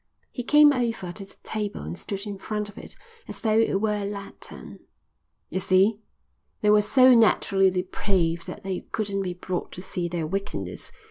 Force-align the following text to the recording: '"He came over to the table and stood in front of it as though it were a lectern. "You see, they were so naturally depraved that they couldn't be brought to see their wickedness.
'"He 0.31 0.41
came 0.41 0.73
over 0.73 1.11
to 1.11 1.25
the 1.25 1.37
table 1.43 1.83
and 1.83 1.95
stood 1.95 2.25
in 2.25 2.39
front 2.39 2.69
of 2.69 2.77
it 2.79 2.95
as 3.27 3.39
though 3.43 3.59
it 3.59 3.79
were 3.79 4.01
a 4.01 4.03
lectern. 4.03 4.79
"You 5.51 5.59
see, 5.59 5.99
they 6.61 6.71
were 6.71 6.81
so 6.81 7.13
naturally 7.13 7.69
depraved 7.69 8.47
that 8.47 8.63
they 8.63 8.79
couldn't 8.79 9.21
be 9.21 9.35
brought 9.35 9.71
to 9.73 9.81
see 9.83 10.07
their 10.07 10.25
wickedness. 10.25 10.91